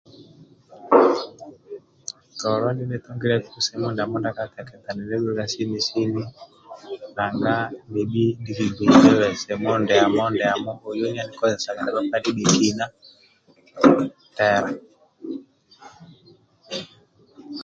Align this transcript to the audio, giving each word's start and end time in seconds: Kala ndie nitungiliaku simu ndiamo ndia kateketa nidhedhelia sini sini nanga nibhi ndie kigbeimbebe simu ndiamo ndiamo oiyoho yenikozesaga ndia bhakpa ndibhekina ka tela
Kala 2.39 2.67
ndie 2.73 2.87
nitungiliaku 2.89 3.57
simu 3.65 3.87
ndiamo 3.91 4.15
ndia 4.19 4.37
kateketa 4.37 4.89
nidhedhelia 4.93 5.45
sini 5.53 5.79
sini 5.87 6.23
nanga 7.15 7.55
nibhi 7.91 8.25
ndie 8.39 8.53
kigbeimbebe 8.57 9.27
simu 9.41 9.71
ndiamo 9.83 10.23
ndiamo 10.33 10.71
oiyoho 10.87 11.11
yenikozesaga 11.17 11.79
ndia 11.81 11.95
bhakpa 11.95 12.17
ndibhekina 12.19 12.85
ka 12.91 13.89
tela 14.37 14.69